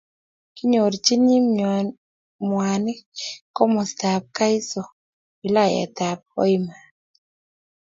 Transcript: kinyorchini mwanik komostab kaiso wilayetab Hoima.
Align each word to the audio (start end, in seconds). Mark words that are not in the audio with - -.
kinyorchini 0.55 1.35
mwanik 2.47 3.01
komostab 3.55 4.21
kaiso 4.37 4.83
wilayetab 5.41 6.19
Hoima. 6.33 6.75